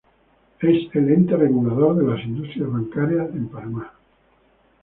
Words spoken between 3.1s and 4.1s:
en Panamá.